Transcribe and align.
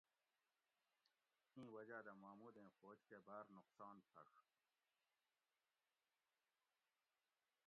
ایں 1.55 1.67
وجا 1.75 1.99
دہ 2.05 2.13
محمودیں 2.21 2.69
فوج 2.77 2.99
کہ 3.09 3.17
باۤر 3.25 3.45
نقصان 3.57 3.97
پھڛ 4.09 4.29